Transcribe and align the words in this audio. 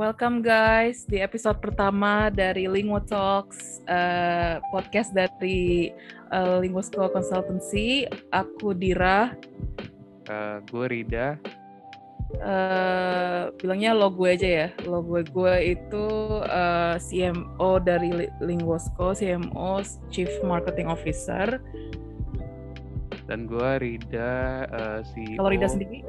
Welcome 0.00 0.40
guys 0.40 1.04
di 1.04 1.20
episode 1.20 1.60
pertama 1.60 2.32
dari 2.32 2.64
Lingo 2.64 3.04
Talks 3.04 3.84
uh, 3.84 4.56
podcast 4.72 5.12
dari 5.12 5.92
uh, 6.32 6.56
Lingo 6.56 6.80
School 6.80 7.12
Consultancy. 7.12 8.08
Aku 8.32 8.72
Dira. 8.72 9.36
Uh, 10.24 10.64
gue 10.72 10.86
Rida. 10.88 11.36
Uh, 12.32 13.52
bilangnya 13.60 13.92
lo 13.92 14.08
gue 14.08 14.40
aja 14.40 14.48
ya. 14.48 14.68
Lo 14.88 15.04
gue 15.04 15.20
gue 15.20 15.76
itu 15.76 16.06
uh, 16.48 16.96
CMO 16.96 17.76
dari 17.84 18.24
Linguosco, 18.40 19.12
CMO 19.12 19.84
Chief 20.08 20.32
Marketing 20.40 20.88
Officer. 20.88 21.60
Dan 23.28 23.44
gue 23.44 23.70
Rida, 23.76 24.64
uh, 24.64 25.00
CEO. 25.12 25.44
Kalau 25.44 25.52
Rida 25.52 25.68
sendiri? 25.68 26.00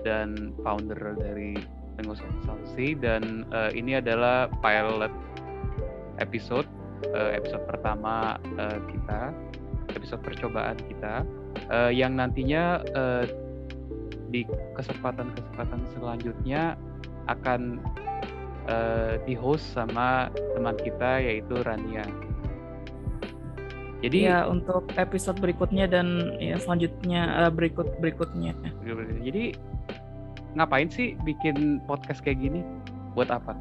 Dan 0.00 0.56
founder 0.64 1.12
dari 1.20 1.83
Konsultasi 2.02 2.98
dan 2.98 3.46
uh, 3.54 3.70
ini 3.70 3.98
adalah 4.02 4.50
pilot 4.58 5.12
episode 6.18 6.66
uh, 7.14 7.30
episode 7.34 7.62
pertama 7.70 8.38
uh, 8.58 8.78
kita 8.90 9.30
episode 9.94 10.22
percobaan 10.24 10.78
kita 10.90 11.22
uh, 11.70 11.90
yang 11.92 12.18
nantinya 12.18 12.82
uh, 12.94 13.24
di 14.34 14.42
kesempatan-kesempatan 14.74 15.80
selanjutnya 15.94 16.74
akan 17.30 17.78
uh, 18.66 19.14
di 19.22 19.38
host 19.38 19.62
sama 19.72 20.28
teman 20.58 20.74
kita 20.74 21.22
yaitu 21.22 21.54
Rania. 21.62 22.04
Jadi 24.04 24.28
ya 24.28 24.44
untuk 24.44 24.84
episode 25.00 25.40
berikutnya 25.40 25.88
dan 25.88 26.36
ya 26.36 26.60
selanjutnya 26.60 27.46
uh, 27.46 27.52
berikut 27.54 27.88
berikutnya. 28.04 28.52
Jadi 29.24 29.56
ngapain 30.54 30.90
sih 30.90 31.18
bikin 31.22 31.82
podcast 31.84 32.22
kayak 32.22 32.42
gini? 32.42 32.62
Buat 33.14 33.30
apa? 33.30 33.54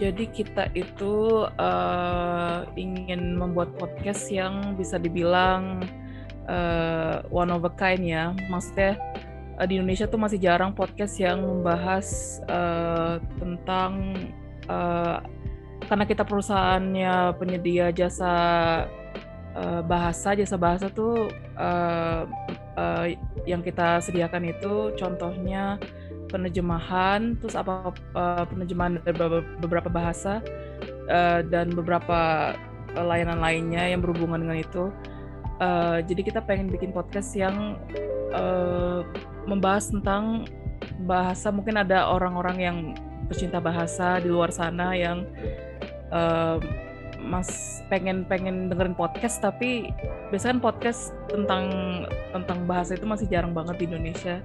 Jadi 0.00 0.32
kita 0.32 0.72
itu 0.72 1.44
uh, 1.44 2.64
ingin 2.72 3.36
membuat 3.36 3.76
podcast 3.76 4.32
yang 4.32 4.72
bisa 4.80 4.96
dibilang 4.96 5.84
uh, 6.48 7.20
one 7.28 7.52
of 7.52 7.68
a 7.68 7.72
kind 7.76 8.00
ya. 8.00 8.32
Maksudnya 8.48 8.96
uh, 9.60 9.66
di 9.68 9.76
Indonesia 9.76 10.08
tuh 10.08 10.16
masih 10.16 10.40
jarang 10.40 10.72
podcast 10.72 11.20
yang 11.20 11.44
membahas 11.44 12.40
uh, 12.48 13.20
tentang 13.36 14.16
uh, 14.72 15.20
karena 15.84 16.04
kita 16.08 16.24
perusahaannya 16.24 17.36
penyedia 17.36 17.92
jasa 17.92 18.32
uh, 19.52 19.80
bahasa 19.84 20.32
jasa 20.32 20.56
bahasa 20.56 20.88
tuh 20.88 21.28
uh, 21.60 22.24
uh, 22.76 23.06
yang 23.48 23.64
kita 23.64 24.02
sediakan 24.02 24.50
itu 24.50 24.94
contohnya 24.98 25.78
penerjemahan 26.30 27.34
terus 27.42 27.58
apa 27.58 27.90
uh, 28.14 28.44
penerjemahan 28.46 29.02
dari 29.02 29.16
beberapa 29.58 29.90
bahasa 29.90 30.38
uh, 31.10 31.42
dan 31.42 31.74
beberapa 31.74 32.54
layanan 32.94 33.38
lainnya 33.38 33.90
yang 33.90 34.02
berhubungan 34.02 34.42
dengan 34.46 34.58
itu. 34.62 34.84
Uh, 35.60 36.00
jadi 36.08 36.24
kita 36.24 36.40
pengen 36.40 36.72
bikin 36.72 36.90
podcast 36.90 37.36
yang 37.36 37.76
uh, 38.32 39.04
membahas 39.44 39.92
tentang 39.92 40.48
bahasa. 41.04 41.52
Mungkin 41.52 41.76
ada 41.76 42.08
orang-orang 42.08 42.56
yang 42.58 42.76
pecinta 43.28 43.60
bahasa 43.60 44.18
di 44.18 44.32
luar 44.32 44.50
sana 44.50 44.96
yang 44.96 45.28
uh, 46.10 46.58
mas 47.24 47.80
pengen 47.92 48.24
pengen 48.24 48.72
dengerin 48.72 48.96
podcast 48.96 49.38
tapi 49.44 49.92
biasanya 50.32 50.58
kan 50.58 50.62
podcast 50.72 51.12
tentang 51.28 51.64
tentang 52.32 52.58
bahasa 52.64 52.96
itu 52.96 53.04
masih 53.04 53.26
jarang 53.28 53.52
banget 53.52 53.82
di 53.82 53.84
Indonesia. 53.90 54.40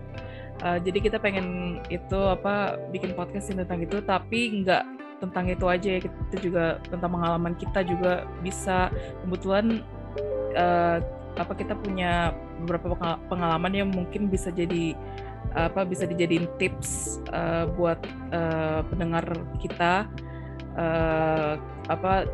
Uh, 0.63 0.79
jadi 0.79 1.03
kita 1.03 1.17
pengen 1.19 1.79
itu 1.91 2.15
apa 2.15 2.79
bikin 2.91 3.11
podcast 3.11 3.51
tentang 3.51 3.83
itu 3.83 3.99
tapi 4.03 4.63
nggak 4.63 4.83
tentang 5.19 5.51
itu 5.51 5.65
aja 5.67 5.89
ya. 5.97 5.99
Kita 6.03 6.37
juga 6.39 6.65
tentang 6.87 7.11
pengalaman 7.15 7.53
kita 7.55 7.83
juga 7.83 8.27
bisa. 8.39 8.91
Kebetulan 9.23 9.83
uh, 10.55 10.99
apa 11.35 11.53
kita 11.55 11.75
punya 11.75 12.31
beberapa 12.63 12.95
pengalaman 13.27 13.73
yang 13.75 13.89
mungkin 13.91 14.31
bisa 14.31 14.47
jadi 14.51 14.95
apa 15.55 15.87
bisa 15.87 16.03
dijadiin 16.03 16.51
tips 16.59 17.23
uh, 17.31 17.67
buat 17.75 17.99
uh, 18.35 18.83
pendengar 18.91 19.23
kita. 19.59 20.07
Uh, 20.75 21.55
apa 21.87 22.27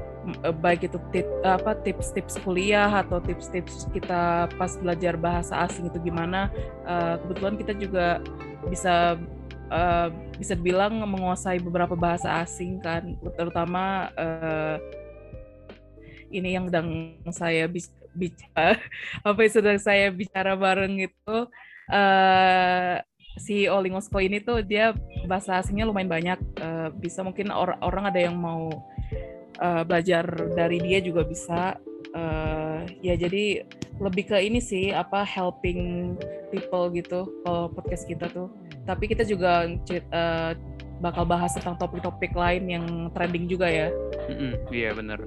baik 0.62 0.86
itu 0.86 0.98
tip, 1.10 1.26
apa 1.42 1.74
tips-tips 1.82 2.38
kuliah 2.46 2.90
atau 2.90 3.18
tips-tips 3.18 3.90
kita 3.90 4.46
pas 4.54 4.72
belajar 4.78 5.18
bahasa 5.18 5.66
asing 5.66 5.90
itu 5.90 5.98
gimana 5.98 6.54
uh, 6.86 7.18
kebetulan 7.26 7.56
kita 7.58 7.74
juga 7.74 8.08
bisa 8.70 9.18
uh, 9.74 10.08
bisa 10.38 10.54
dibilang 10.54 11.02
menguasai 11.02 11.58
beberapa 11.58 11.98
bahasa 11.98 12.44
asing 12.46 12.78
kan 12.86 13.18
terutama 13.34 14.14
uh, 14.14 14.78
ini 16.30 16.54
yang 16.54 16.70
sedang 16.70 17.18
saya 17.34 17.66
bicara 18.14 18.78
apa 19.28 19.40
yang 19.42 19.54
sedang 19.54 19.80
saya 19.82 20.14
bicara 20.14 20.54
bareng 20.54 21.02
itu 21.02 21.38
uh, 21.90 22.96
si 23.40 23.66
Olingosko 23.66 24.20
ini 24.20 24.44
tuh 24.44 24.60
dia 24.62 24.92
bahasa 25.26 25.58
asingnya 25.58 25.88
lumayan 25.88 26.12
banyak 26.12 26.40
uh, 26.60 26.90
bisa 26.92 27.24
mungkin 27.24 27.50
or 27.50 27.80
orang 27.80 28.12
ada 28.12 28.20
yang 28.20 28.36
mau 28.36 28.70
uh, 29.60 29.84
belajar 29.84 30.24
dari 30.56 30.80
dia 30.80 31.04
juga 31.04 31.28
bisa. 31.28 31.76
Uh, 32.12 32.84
ya 33.00 33.16
jadi 33.16 33.64
lebih 34.04 34.28
ke 34.28 34.38
ini 34.44 34.60
sih 34.60 34.92
apa 34.92 35.24
helping 35.24 36.14
people 36.52 36.92
gitu 36.92 37.28
kalau 37.44 37.72
podcast 37.72 38.08
kita 38.08 38.28
tuh. 38.32 38.52
Tapi 38.88 39.12
kita 39.12 39.28
juga 39.28 39.68
uh, 39.68 40.52
bakal 41.02 41.26
bahas 41.26 41.54
tentang 41.58 41.80
topik-topik 41.82 42.32
lain 42.36 42.68
yang 42.70 42.86
trending 43.12 43.50
juga 43.50 43.68
ya. 43.68 43.88
Iya 44.72 44.96
benar 44.96 45.24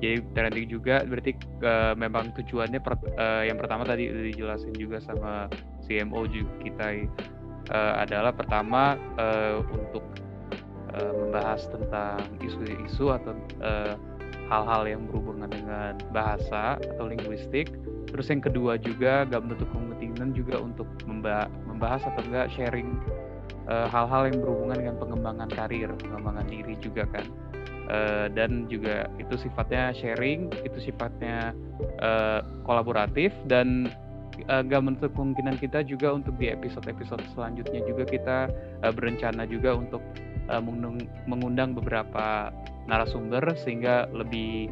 jadi 0.00 0.20
trending 0.36 0.66
juga 0.68 1.02
berarti 1.08 1.32
uh, 1.64 1.96
memang 1.96 2.32
tujuannya 2.36 2.80
per, 2.84 3.00
uh, 3.16 3.42
yang 3.48 3.56
pertama 3.56 3.88
tadi 3.88 4.12
dijelasin 4.12 4.76
juga 4.76 5.00
sama 5.00 5.48
CMO 5.88 6.28
juga 6.28 6.52
kita 6.60 6.86
uh, 7.72 7.94
adalah 8.04 8.32
pertama 8.36 9.00
uh, 9.16 9.64
membahas 11.36 11.68
tentang 11.68 12.24
isu-isu 12.40 13.12
atau 13.12 13.36
eh, 13.60 13.92
hal-hal 14.48 14.88
yang 14.88 15.04
berhubungan 15.04 15.52
dengan 15.52 16.00
bahasa 16.16 16.80
atau 16.80 17.04
linguistik. 17.12 17.68
Terus 18.08 18.32
yang 18.32 18.40
kedua 18.40 18.80
juga 18.80 19.28
gak 19.28 19.44
menutup 19.44 19.68
kemungkinan 19.68 20.32
juga 20.32 20.56
untuk 20.64 20.88
membahas 21.04 22.08
atau 22.08 22.24
enggak 22.24 22.48
sharing 22.56 22.96
hal 23.66 23.90
hal-hal 23.90 24.30
yang 24.30 24.38
berhubungan 24.46 24.76
dengan 24.78 24.96
pengembangan 25.02 25.50
karir, 25.50 25.90
pengembangan 25.98 26.46
diri 26.46 26.78
juga 26.78 27.04
kan. 27.10 27.26
Uh, 27.86 28.26
dan 28.34 28.66
juga 28.66 29.06
itu 29.18 29.34
sifatnya 29.38 29.94
sharing, 29.94 30.50
itu 30.62 30.90
sifatnya 30.90 31.54
uh, 32.02 32.42
kolaboratif 32.62 33.34
dan 33.50 33.90
uh, 34.46 34.62
gak 34.62 34.82
menutup 34.82 35.10
kemungkinan 35.14 35.58
kita 35.58 35.82
juga 35.82 36.14
untuk 36.14 36.34
di 36.38 36.50
episode-episode 36.50 37.22
selanjutnya 37.34 37.82
juga 37.86 38.04
kita 38.06 38.38
uh, 38.86 38.92
berencana 38.94 39.46
juga 39.46 39.74
untuk 39.74 40.02
uh, 40.48 40.62
mengundang 41.26 41.74
beberapa 41.74 42.50
narasumber 42.86 43.42
sehingga 43.58 44.06
lebih 44.14 44.70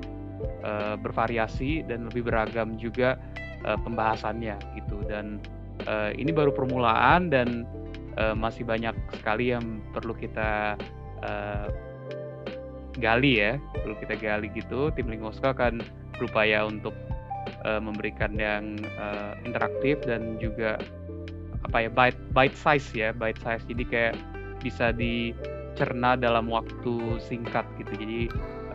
uh, 0.63 0.95
bervariasi 0.99 1.83
dan 1.87 2.07
lebih 2.11 2.31
beragam 2.31 2.79
juga 2.79 3.19
uh, 3.67 3.79
pembahasannya 3.83 4.59
gitu. 4.79 5.03
Dan 5.07 5.41
ini 6.15 6.31
baru 6.31 6.55
permulaan 6.55 7.35
dan 7.35 7.67
masih 8.39 8.63
banyak 8.63 8.95
sekali 9.11 9.51
yang 9.51 9.83
perlu 9.91 10.15
kita 10.15 10.79
gali 13.03 13.43
ya 13.43 13.59
perlu 13.83 13.99
kita 13.99 14.15
gali 14.15 14.55
gitu. 14.55 14.95
Tim 14.95 15.11
Lingoska 15.11 15.51
akan 15.51 15.83
berupaya 16.15 16.63
untuk 16.63 16.95
memberikan 17.67 18.39
yang 18.39 18.79
interaktif 19.43 19.99
dan 20.07 20.39
juga 20.39 20.79
apa 21.67 21.85
ya 21.85 21.91
bite 21.91 22.23
bite 22.31 22.55
size 22.55 22.89
ya 22.95 23.11
bite 23.11 23.43
size. 23.43 23.67
Jadi 23.67 23.83
kayak 23.83 24.15
bisa 24.63 24.95
di 24.95 25.35
cerna 25.75 26.15
dalam 26.19 26.51
waktu 26.51 27.19
singkat 27.23 27.67
gitu. 27.79 27.93
Jadi 27.99 28.21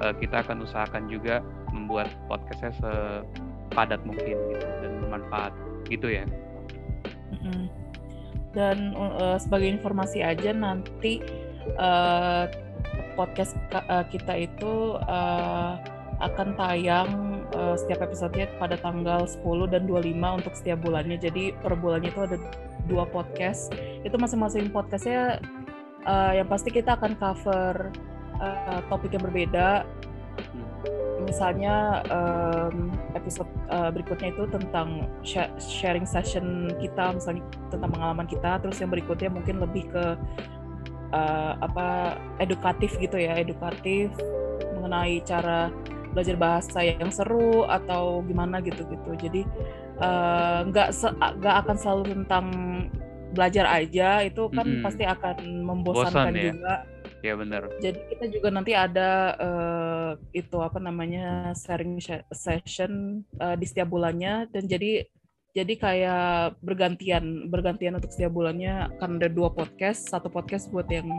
uh, 0.04 0.14
kita 0.16 0.44
akan 0.46 0.64
usahakan 0.64 1.08
juga 1.08 1.44
membuat 1.72 2.12
podcastnya 2.28 2.76
sepadat 2.80 4.02
mungkin 4.04 4.36
gitu 4.56 4.66
dan 4.84 4.92
bermanfaat 5.04 5.54
gitu 5.88 6.08
ya. 6.12 6.26
Dan 8.54 8.98
uh, 8.98 9.38
sebagai 9.38 9.70
informasi 9.70 10.26
aja 10.26 10.52
nanti 10.52 11.22
uh, 11.78 12.50
podcast 13.14 13.56
kita 14.10 14.48
itu 14.48 14.96
uh, 14.96 15.76
akan 16.20 16.56
tayang 16.60 17.10
uh, 17.56 17.76
setiap 17.80 18.04
episodenya 18.04 18.52
pada 18.60 18.76
tanggal 18.76 19.24
10 19.24 19.72
dan 19.72 19.88
25 19.88 20.40
untuk 20.44 20.54
setiap 20.56 20.80
bulannya. 20.84 21.16
Jadi 21.16 21.56
per 21.64 21.80
bulannya 21.80 22.12
itu 22.12 22.22
ada 22.24 22.38
dua 22.92 23.08
podcast. 23.08 23.72
Itu 24.04 24.20
masing-masing 24.20 24.72
podcastnya 24.76 25.40
uh, 26.06 26.32
yang 26.36 26.48
pasti 26.48 26.70
kita 26.72 26.96
akan 26.96 27.18
cover 27.18 27.92
uh, 28.40 28.80
topik 28.88 29.12
yang 29.16 29.24
berbeda. 29.26 29.84
Misalnya 31.20 32.02
um, 32.10 32.96
episode 33.12 33.50
uh, 33.68 33.92
berikutnya 33.92 34.32
itu 34.32 34.48
tentang 34.50 35.06
sharing 35.60 36.08
session 36.08 36.72
kita 36.80 37.12
misalnya 37.12 37.44
tentang 37.68 37.92
pengalaman 37.92 38.26
kita. 38.26 38.58
Terus 38.64 38.80
yang 38.80 38.90
berikutnya 38.90 39.30
mungkin 39.30 39.60
lebih 39.60 39.92
ke 39.92 40.06
uh, 41.12 41.54
apa 41.60 42.18
edukatif 42.40 42.96
gitu 42.98 43.20
ya 43.20 43.36
edukatif 43.36 44.14
mengenai 44.80 45.22
cara 45.28 45.70
belajar 46.10 46.36
bahasa 46.42 46.82
yang 46.82 47.14
seru 47.14 47.70
atau 47.70 48.26
gimana 48.26 48.58
gitu 48.66 48.82
gitu 48.90 49.12
jadi 49.20 49.42
nggak 50.66 50.90
uh, 50.90 51.14
nggak 51.38 51.56
akan 51.66 51.76
selalu 51.78 52.04
tentang 52.18 52.46
belajar 53.32 53.66
aja 53.70 54.26
itu 54.26 54.50
kan 54.50 54.66
mm 54.66 54.74
-hmm. 54.80 54.86
pasti 54.86 55.04
akan 55.06 55.38
membosankan 55.66 56.34
Bosan, 56.34 56.36
ya? 56.36 56.46
juga 56.54 56.76
ya 57.20 57.34
benar 57.36 57.64
jadi 57.84 58.00
kita 58.08 58.26
juga 58.32 58.48
nanti 58.50 58.72
ada 58.72 59.36
uh, 59.36 60.12
itu 60.32 60.58
apa 60.64 60.80
namanya 60.80 61.52
sharing 61.52 62.00
session 62.32 63.24
uh, 63.44 63.56
di 63.60 63.66
setiap 63.68 63.92
bulannya 63.92 64.48
dan 64.52 64.64
jadi 64.66 65.04
jadi 65.60 65.74
kayak 65.76 66.56
bergantian 66.64 67.52
bergantian 67.52 68.00
untuk 68.00 68.16
setiap 68.16 68.32
bulannya 68.32 68.88
akan 68.96 69.20
ada 69.20 69.28
dua 69.28 69.52
podcast. 69.52 70.08
Satu 70.08 70.32
podcast 70.32 70.72
buat 70.72 70.88
yang 70.88 71.12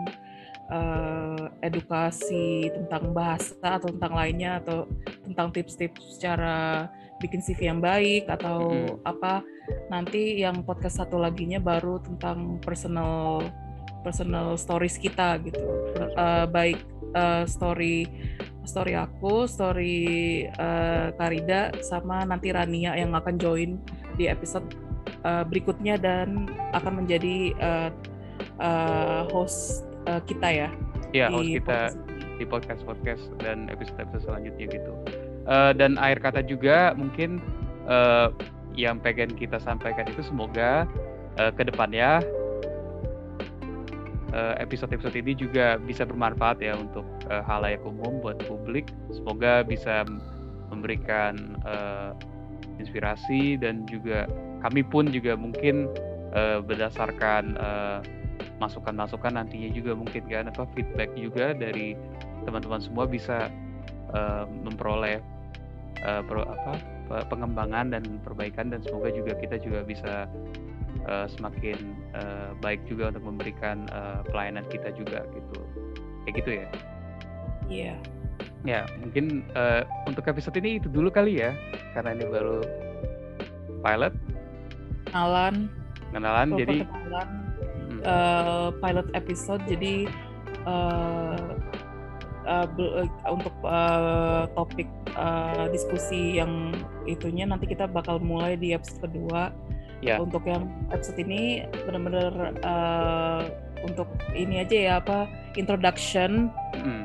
uh, 0.73 1.53
edukasi 1.61 2.73
tentang 2.73 3.13
bahasa 3.13 3.61
atau 3.61 3.93
tentang 3.93 4.17
lainnya 4.17 4.65
atau 4.65 4.89
tentang 5.29 5.53
tips-tips 5.53 6.17
cara 6.17 6.89
bikin 7.21 7.45
CV 7.45 7.69
yang 7.69 7.85
baik 7.85 8.33
atau 8.33 8.73
mm-hmm. 8.73 9.05
apa. 9.05 9.45
Nanti 9.93 10.41
yang 10.41 10.65
podcast 10.65 11.05
satu 11.05 11.21
laginya 11.21 11.61
baru 11.61 12.01
tentang 12.01 12.57
personal 12.65 13.45
personal 14.01 14.57
stories 14.57 14.97
kita 14.97 15.37
gitu. 15.45 15.61
Uh, 16.17 16.49
baik 16.49 16.81
uh, 17.13 17.45
story 17.45 18.09
story 18.65 18.97
aku 18.97 19.45
story 19.45 20.01
uh, 20.57 21.13
Karida 21.17 21.77
sama 21.85 22.25
nanti 22.25 22.49
Rania 22.57 22.97
yang 22.97 23.13
akan 23.13 23.37
join 23.37 23.77
di 24.17 24.31
episode 24.31 24.67
uh, 25.25 25.45
berikutnya 25.47 26.01
dan 26.01 26.49
akan 26.73 27.05
menjadi 27.05 27.55
uh, 27.61 27.91
uh, 28.61 29.23
host 29.31 29.85
uh, 30.09 30.21
kita 30.25 30.49
ya. 30.49 30.69
Iya, 31.11 31.27
host 31.33 31.51
kita 31.51 31.79
podcast. 31.91 31.97
di 32.39 32.45
podcast 32.47 32.83
podcast 32.87 33.25
dan 33.43 33.67
episode 33.69 33.99
episode 34.01 34.25
selanjutnya 34.31 34.67
gitu. 34.71 34.93
Uh, 35.51 35.73
dan 35.75 35.99
akhir 35.99 36.23
kata 36.23 36.41
juga 36.47 36.95
mungkin 36.95 37.43
uh, 37.91 38.31
yang 38.79 39.03
pengen 39.03 39.35
kita 39.35 39.59
sampaikan 39.59 40.07
itu 40.07 40.23
semoga 40.23 40.87
uh, 41.39 41.53
ke 41.53 41.67
depannya 41.67 42.23
episode-episode 44.63 45.19
ini 45.19 45.35
juga 45.35 45.75
bisa 45.83 46.07
bermanfaat 46.07 46.63
ya 46.63 46.79
untuk 46.79 47.03
uh, 47.27 47.43
halayak 47.43 47.83
umum 47.83 48.23
buat 48.23 48.39
publik. 48.47 48.87
Semoga 49.11 49.67
bisa 49.67 50.07
memberikan 50.71 51.59
uh, 51.67 52.15
inspirasi 52.81 53.61
dan 53.61 53.85
juga 53.87 54.27
kami 54.65 54.83
pun 54.85 55.09
juga 55.09 55.37
mungkin 55.37 55.89
uh, 56.33 56.61
berdasarkan 56.65 57.57
eh, 57.57 57.99
masukan-masukan 58.61 59.37
nantinya 59.37 59.73
juga 59.73 59.93
mungkin 59.97 60.25
kan 60.29 60.49
apa 60.49 60.69
feedback 60.77 61.13
juga 61.17 61.53
dari 61.57 61.97
teman-teman 62.45 62.81
semua 62.81 63.05
bisa 63.05 63.53
uh, 64.13 64.45
memperoleh 64.49 65.21
uh, 66.05 66.25
pro, 66.25 66.45
apa 66.45 66.73
pengembangan 67.29 67.93
dan 67.93 68.05
perbaikan 68.23 68.71
dan 68.71 68.81
semoga 68.85 69.13
juga 69.13 69.37
kita 69.37 69.61
juga 69.61 69.85
bisa 69.85 70.29
uh, 71.09 71.27
semakin 71.29 71.77
uh, 72.17 72.53
baik 72.61 72.81
juga 72.89 73.13
untuk 73.13 73.25
memberikan 73.29 73.85
uh, 73.93 74.25
pelayanan 74.29 74.65
kita 74.69 74.93
juga 74.95 75.25
gitu 75.33 75.61
kayak 76.25 76.35
gitu 76.41 76.51
ya 76.53 76.69
iya 77.69 77.95
yeah. 77.97 78.20
Ya, 78.61 78.85
mungkin 79.01 79.49
uh, 79.57 79.89
untuk 80.05 80.29
episode 80.29 80.53
ini 80.61 80.77
itu 80.77 80.93
dulu 80.93 81.09
kali 81.09 81.41
ya, 81.41 81.57
karena 81.97 82.13
ini 82.13 82.25
baru 82.29 82.61
pilot. 83.81 84.13
Kenalan. 85.09 85.73
Kenalan, 86.13 86.49
jadi. 86.61 86.85
Kenalan, 86.85 87.29
hmm. 87.89 88.01
uh, 88.05 88.69
pilot 88.85 89.09
episode, 89.17 89.63
jadi 89.65 90.05
uh, 90.69 91.57
uh, 92.45 92.67
untuk 93.33 93.55
uh, 93.65 94.45
topik 94.53 94.89
uh, 95.17 95.73
diskusi 95.73 96.37
yang 96.37 96.77
itunya 97.09 97.49
nanti 97.49 97.65
kita 97.65 97.89
bakal 97.89 98.21
mulai 98.21 98.61
di 98.61 98.77
episode 98.77 99.09
kedua. 99.09 99.57
Ya. 100.01 100.17
Untuk 100.17 100.49
yang 100.49 100.69
episode 100.93 101.21
ini 101.21 101.65
benar-benar 101.85 102.57
uh, 102.65 103.45
untuk 103.85 104.09
ini 104.33 104.65
aja 104.65 104.77
ya 104.77 104.93
apa 105.01 105.29
introduction. 105.57 106.49
Hmm. 106.77 107.05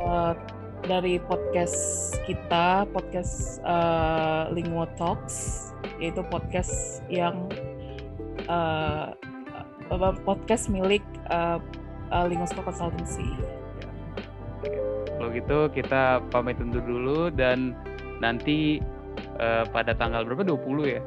Uh, 0.00 0.36
dari 0.84 1.16
podcast 1.16 2.12
kita, 2.28 2.84
podcast 2.92 3.60
uh, 3.64 4.52
Linguo 4.52 4.84
Talks, 5.00 5.72
yaitu 5.96 6.20
podcast 6.28 7.00
yang 7.08 7.48
uh, 8.48 9.16
podcast 10.24 10.68
milik 10.68 11.04
uh, 11.32 11.56
uh, 12.12 12.28
Consultancy. 12.60 13.24
Kalau 15.16 15.28
gitu 15.32 15.58
kita 15.72 16.20
pamit 16.28 16.60
undur 16.60 16.84
dulu 16.84 17.20
dan 17.32 17.72
nanti 18.20 18.80
uh, 19.40 19.64
pada 19.72 19.96
tanggal 19.96 20.28
berapa? 20.28 20.44
20 20.44 21.00
ya? 21.00 21.02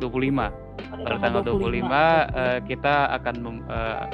25. 0.00 0.08
Pada, 0.08 1.02
pada 1.04 1.16
tanggal 1.20 1.42
25, 1.44 1.84
25 1.84 1.84
uh, 1.84 2.58
kita 2.64 2.94
akan 3.20 3.34
mem, 3.44 3.56
uh, 3.68 4.08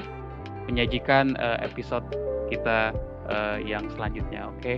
menyajikan 0.66 1.38
uh, 1.38 1.58
episode 1.62 2.04
kita 2.50 2.92
uh, 3.28 3.56
yang 3.62 3.86
selanjutnya. 3.92 4.48
Oke. 4.50 4.60
Okay? 4.60 4.76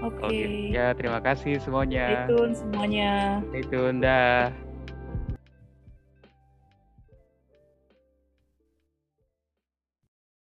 Oke. 0.00 0.16
Okay. 0.26 0.72
Ya, 0.72 0.92
terima 0.96 1.20
kasih 1.20 1.60
semuanya. 1.60 2.24
Tune 2.28 2.56
semuanya. 2.56 3.40
Tune 3.68 4.00
dah. 4.00 4.69